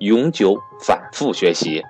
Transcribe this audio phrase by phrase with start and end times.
[0.00, 1.84] 永久反复学习，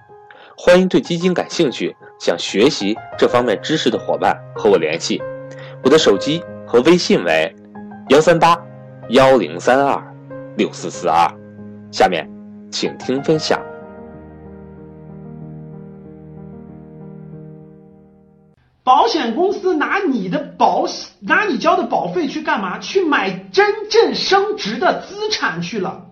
[0.57, 5.23] 欢迎对基金感兴趣、想学习这方面知识的伙伴和我联系。
[5.85, 7.55] 我的手机和微信为
[8.09, 8.61] 幺三八
[9.11, 10.03] 幺零三二
[10.57, 11.33] 六四四二。
[11.93, 12.29] 下面，
[12.69, 13.63] 请听分享。
[18.83, 20.85] 保险公司拿你的保
[21.21, 22.81] 拿你交的保费去干嘛？
[22.81, 26.09] 去买真正升值的资产去了。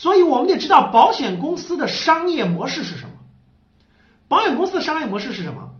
[0.00, 3.10] 所以我们得知道保险公司的商业模式是什么？
[4.28, 5.72] 保险公司的商业模式是什么？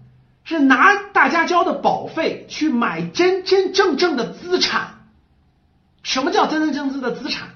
[0.45, 5.07] 是拿大家交的保费去买真真正正的资产。
[6.03, 7.49] 什么叫真真正正的资产？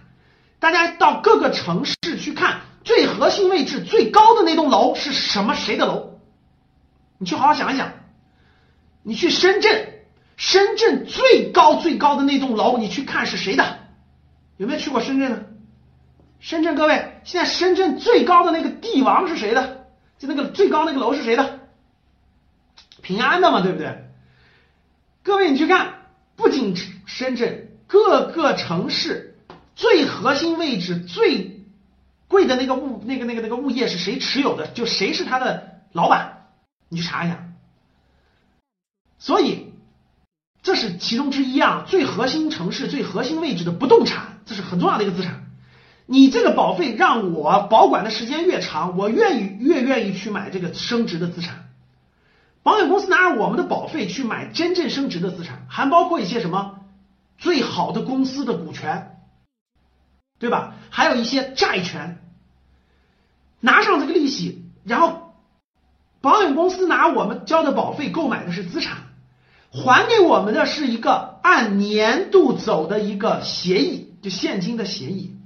[0.59, 5.55] 大家到各个城市去看，最核心位置最高的那栋楼是什么？
[5.55, 6.19] 谁的楼？
[7.19, 7.93] 你去好好想一想。
[9.03, 9.93] 你去深圳，
[10.39, 13.81] 深圳最高最高的那栋楼，你去看是谁的？
[14.57, 15.41] 有没有去过深圳呢？
[16.45, 19.87] 深圳，各位，现在深圳最高的那个帝王是谁的？
[20.19, 21.61] 就那个最高那个楼是谁的？
[23.01, 24.05] 平安的嘛，对不对？
[25.23, 26.03] 各位，你去看，
[26.37, 29.39] 不仅深圳各个城市
[29.75, 31.65] 最核心位置最
[32.29, 34.67] 贵的那个物那个那个那个物业是谁持有的？
[34.67, 36.49] 就谁是他的老板？
[36.91, 37.49] 你去查一下。
[39.19, 39.73] 所以
[40.63, 45.41] 这是其中之一啊，最核心城市最核心位置的不动产，这是很重要的一个资产。
[46.07, 51.71] 你这个保费让我保管的时间越长，我愿意越愿意去买这个升值的资产。
[52.63, 56.81] 保险公司拿着我们的保费去买真正升值的资产，还包括一些什么
[57.39, 59.19] 最好的公司的股权，
[60.39, 60.75] 对吧？
[60.91, 62.23] 还有一些债权，
[63.61, 65.35] 拿上这个利息，然后
[66.21, 68.99] 保险公司拿我们交的保费购买的是资产，
[69.71, 75.37] 还给我们的是一个按年度走的一个协议，就现金的协议。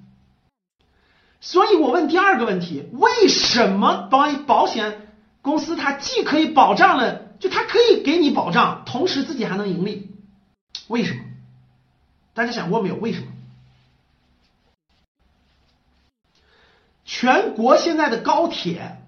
[1.41, 5.09] 所以我问第二个问题：为什么保保险
[5.41, 10.11] 公司它既可以保障了，就它可以给你保障，同时自己还能盈利？
[10.89, 11.21] 为什么？
[12.35, 12.97] 大家想过没有？
[12.97, 13.27] 为什么？
[17.05, 18.99] 全国现在的高铁，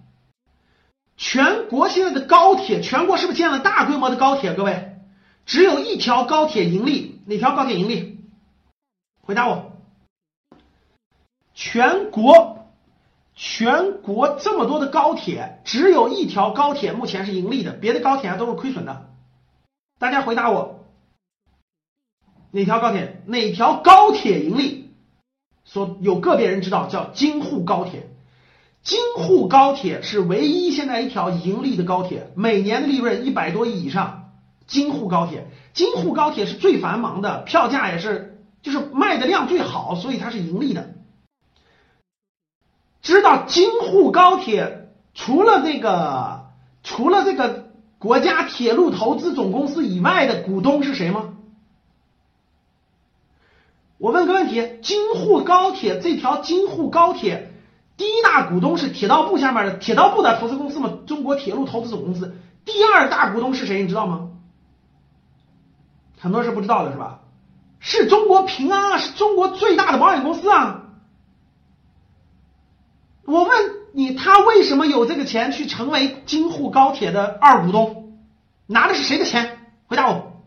[1.16, 4.54] 全国现在的高铁，全国是不是建了大规模的高铁？
[4.54, 4.96] 各位，
[5.46, 8.18] 只有一条高铁盈利，哪条高铁盈利？
[9.20, 9.69] 回答我。
[11.62, 12.70] 全国，
[13.34, 19.10] 全国这么多的高铁，只有一条高铁目前是盈利的，别的高铁还都是亏损的。
[19.98, 20.86] 大家回答我，
[22.50, 23.22] 哪条高铁？
[23.26, 24.94] 哪条高铁盈利？
[25.66, 28.08] 说有个别人知道，叫京沪高铁。
[28.82, 34.30] 京沪高铁是唯一现在一条盈利的高铁，每年的利润一百多亿以上。
[34.66, 40.94] 京沪高铁，京沪高铁是最繁忙的，票价也是，就是卖的量最好，所以它是盈利的。
[43.10, 46.46] 知道京沪高铁除了这个
[46.84, 51.30] 除了这个国家铁路投资总公司以外的股东是谁吗？
[53.98, 57.52] 我问个问题：京沪高铁这条京沪高铁
[57.96, 60.98] 第一大股东是铁道部下面的铁道部的投资公司吗？
[61.08, 63.82] 中国铁路投资总公司第二大股东是谁？
[63.82, 64.30] 你知道吗？
[66.20, 67.22] 很多人是不知道的，是吧？
[67.80, 70.86] 是中国平安啊，是中国最大的保险公司啊。
[73.30, 78.18] 我问你，他为什么有这个钱去成为京沪高铁的二股东？
[78.66, 79.70] 拿的是谁的钱？
[79.86, 80.42] 回答我，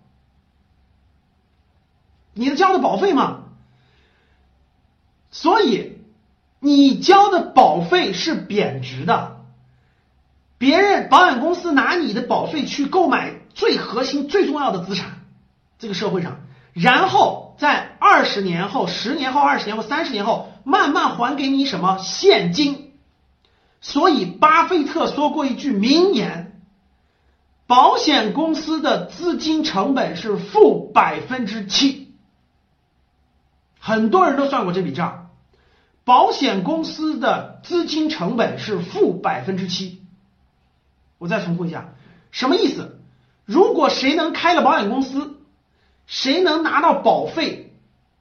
[2.33, 3.45] 你的交的保费吗？
[5.31, 5.97] 所以
[6.59, 9.37] 你交的保费是贬值的，
[10.57, 15.21] 别人保险公司拿你的保费去购买最核心、最重要的资产，
[15.79, 16.41] 这个社会上，
[16.73, 20.49] 然后在二十年后、十年后、二十年后、三十年后。
[20.63, 22.93] 慢慢还给你什么现金？
[23.81, 26.61] 所以巴菲特说过一句名言：
[27.67, 32.13] 保险公司的资金成本是负百分之七。
[33.77, 35.31] 很多人都算过这笔账，
[36.05, 40.01] 保险公司的资金成本是负百分之七。
[41.17, 41.93] 我再重复一下，
[42.31, 43.01] 什么意思？
[43.43, 45.41] 如果谁能开了保险公司，
[46.07, 47.75] 谁能拿到保费，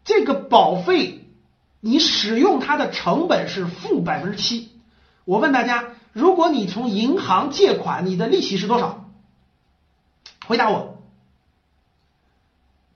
[0.05, 1.21] 这个保费。
[1.84, 4.70] 你使用它的成本是负百分之七，
[5.25, 9.11] 我问大家，如果你从银行借款，你的利息是多少？
[10.46, 11.02] 回答我。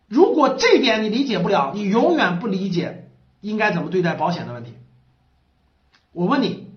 [0.06, 3.10] 如果这点你理解不了，你永远不理解
[3.40, 4.74] 应该怎么对待保险的问题。
[6.12, 6.70] 我问你，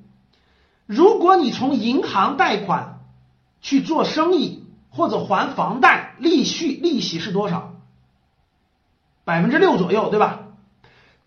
[0.87, 3.01] 如果你从银行贷款
[3.61, 7.75] 去做生意或者还房贷，利息利息是多少？
[9.25, 10.47] 百分之六左右，对吧？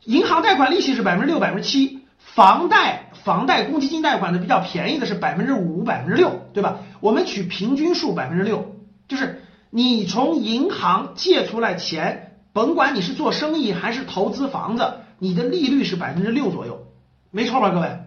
[0.05, 6.79] 银行贷款利息是百分之六、百分之七，房贷房贷公积金贷款的比较便宜的是百分之五、百分之六，对吧？
[7.01, 8.75] 我们取平均数百分之六，
[9.07, 16.87] 就是你从银行借出来钱，甭管你是做生意还是投资房子，你的利率是百分之六左右，
[17.31, 17.99] 没错吧，各位？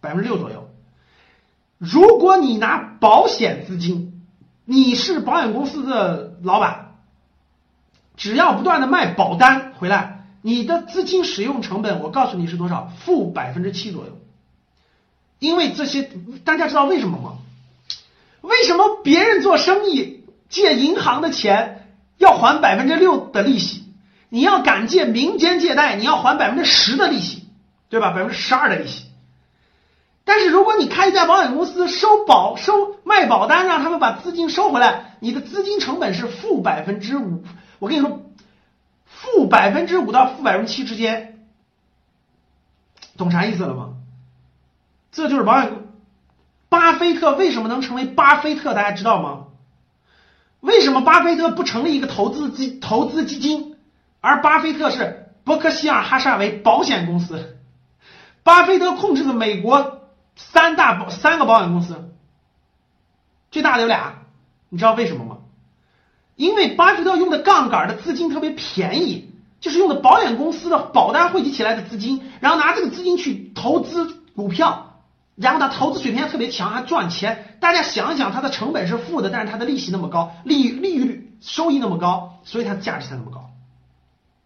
[0.00, 0.70] 百分之六左右。
[1.76, 4.22] 如果你拿保险资金，
[4.64, 6.94] 你是保险公司的老板，
[8.16, 10.21] 只要不断的卖保单回来。
[10.44, 12.90] 你的资金使用成本，我告诉你是多少？
[12.98, 14.18] 负百分之七左右。
[15.38, 16.10] 因为这些，
[16.44, 17.38] 大家知道为什么吗？
[18.40, 23.84] 为什么别人做生意借银行的钱要还百分之六的利息？
[24.28, 27.44] 你要敢借民间借贷，你要还百分之十的利息，
[27.88, 28.10] 对吧？
[28.10, 29.04] 百分之十二的利息。
[30.24, 37.44] 但是如果你开一家保险公司，收保收卖保单，让他们把资金收回来，你的资金成本是负百分之五。
[37.78, 38.22] 我跟你说。
[39.52, 41.46] 百分之五到负百分之七之间，
[43.18, 43.96] 懂啥意思了吗？
[45.12, 45.70] 这就是保险。
[46.70, 48.72] 巴菲特为什么能成为巴菲特？
[48.72, 49.48] 大家知道吗？
[50.60, 53.76] 为什么巴菲特不成立一个投资基投资基金，
[54.22, 57.58] 而巴菲特是伯克希尔哈撒韦保险公司？
[58.42, 62.10] 巴菲特控制的美国三大保三个保险公司，
[63.50, 64.22] 最大的有俩，
[64.70, 65.38] 你知道为什么吗？
[66.36, 69.30] 因为巴菲特用的杠杆的资金特别便宜，
[69.62, 75.00] 就是用的保险公司的保单汇集起来的资金，然后拿这个资金去投资股票，
[75.36, 77.56] 然后他投资水平还特别强，还赚钱。
[77.60, 83.50] 大家想一想，它的成本是负的，但是它的利息那么高，利利率收益那么高，所以它的价值才那么高。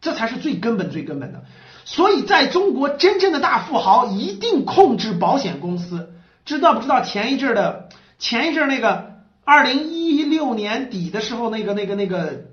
[0.01, 1.43] 这才是最根本、最根本的。
[1.85, 6.13] 所以在中国，真正的大富豪一定控制保险公司。
[6.45, 7.89] 知道不知道前一阵的
[8.19, 9.17] 前一阵那个？
[9.49, 12.47] 二零一六年底的时候，那个、那个、那个，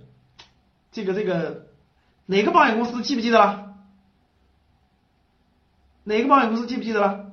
[0.91, 1.63] 这个、这个，
[2.25, 3.75] 哪个保险公司记不记得了？
[6.03, 7.31] 哪个保险公司记不记得了？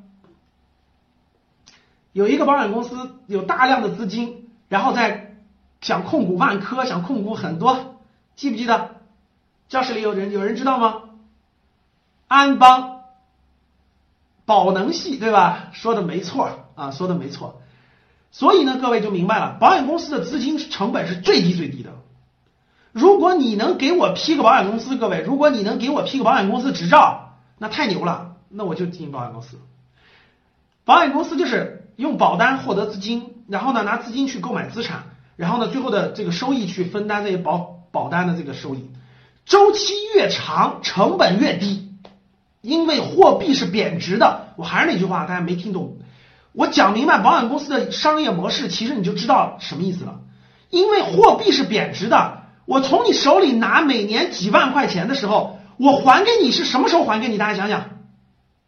[2.13, 5.37] 有一个保险公司有大量的资金，然后在
[5.81, 8.01] 想控股万科，想控股很多，
[8.35, 8.97] 记不记得？
[9.69, 11.03] 教室里有人有人知道吗？
[12.27, 13.03] 安邦
[14.45, 15.69] 宝能系对吧？
[15.73, 17.63] 说的没错啊，说的没错。
[18.33, 21.93] 所以呢，各位就明白了，保险公司的资金成本是最低最低的。
[22.93, 29.59] 如果你能给我批个保险公司，各位，如果你能给我批个保险公司执照，那太牛了，那我就进保险公司。
[30.85, 35.05] 保险公司就是用保单获得资金，然后呢拿资金去购买资产，
[35.37, 38.91] 然后呢最后的这个收益去分担这些保保单的这个收益。
[39.47, 41.89] 周期越长，成本越低，
[42.61, 44.49] 因为货币是贬值的。
[44.57, 45.97] 我还是那句话，大家没听懂。
[46.53, 50.21] 我讲明白保险公司的商业模式，其实你就知道什么意思了。
[50.71, 52.40] 因为货币是贬值的，
[52.71, 57.37] 我从你手里拿每年几万块钱的时候，我还给你是什么时候还给你？
[57.37, 57.99] 大家想想，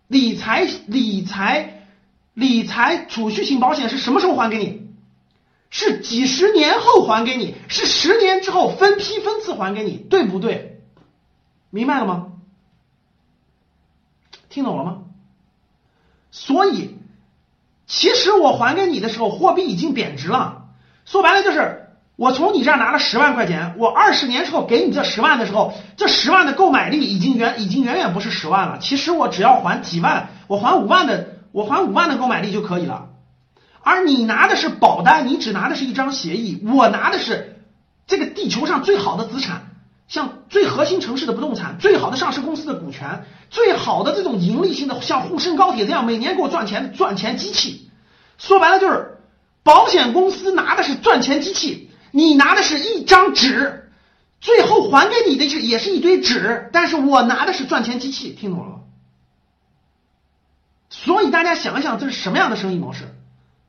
[0.09, 1.87] 理财、理财、
[2.35, 4.89] 理财储蓄型保险是什么时候还给你？
[5.71, 10.81] 是几十年后还给你，是十年之后分批分次还给你，对不对？
[11.71, 12.33] 明白了吗？
[14.49, 15.03] 听懂了吗？
[16.33, 16.97] 所以。
[17.87, 20.65] 其实我还给你的时候，货币已经贬值了。
[21.05, 21.82] 说白了就是，
[22.17, 28.79] 我从你这儿拿了十万块钱，我二十年之后给你这十万的时候，这十万的购买力已经远已经远远不是十万了。
[28.81, 33.09] 其实我只要还几万，我还五万的，我还五万的购买力就可以了。
[33.83, 37.63] 而你拿的是保单，你只拿的是一张协议，我拿的是
[38.07, 39.69] 这个地球上最好的资产。
[40.09, 47.91] 像最核心城市的不动产，最好的上市公司的股权，最好的这种盈利性的，像沪深高铁这样每年给我赚钱的赚钱机器。
[48.37, 49.19] 说白了就是，
[49.63, 53.91] 保险公司拿的是赚钱机器，你拿的是一张纸，
[54.41, 58.79] 最后还给你的是也是一堆纸，但是我拿的是赚钱机器，听懂了吗？
[60.91, 63.09] 所以大家想一想，这是什么样的生意模式？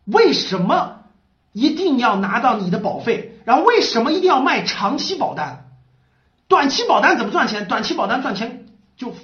[0.03, 1.05] 为什么
[1.53, 3.39] 一定要拿到你的保费？
[3.45, 5.65] 然后为什么一定要卖长期保单？
[6.50, 7.65] 短期保单怎么赚钱？
[7.67, 8.65] 短期保单赚钱
[8.97, 9.15] 就，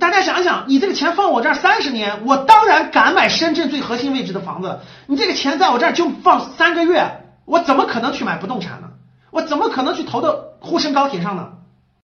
[0.00, 4.80] 大家想想，你这个钱放我这儿三十年，我当然敢买深圳最核心位置的房子。
[5.06, 8.90] 你这个钱在我这儿就放三个月，我怎么可能去买不动产呢？
[9.32, 11.48] 我怎么可能去投到沪深高铁上呢？